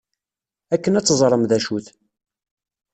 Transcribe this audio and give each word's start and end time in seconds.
Akken 0.73 0.97
ad 0.97 1.05
teẓrem 1.05 1.43
d 1.49 1.51
acu-t. 1.57 1.87